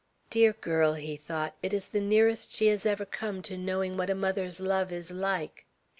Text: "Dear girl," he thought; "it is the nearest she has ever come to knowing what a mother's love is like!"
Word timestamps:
"Dear 0.31 0.53
girl," 0.53 0.95
he 0.95 1.15
thought; 1.15 1.53
"it 1.61 1.75
is 1.75 1.89
the 1.89 2.01
nearest 2.01 2.51
she 2.51 2.65
has 2.69 2.87
ever 2.87 3.05
come 3.05 3.43
to 3.43 3.55
knowing 3.55 3.97
what 3.97 4.09
a 4.09 4.15
mother's 4.15 4.59
love 4.59 4.91
is 4.91 5.11
like!" 5.11 5.67